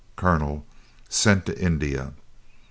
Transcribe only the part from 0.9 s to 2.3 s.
Sent to India.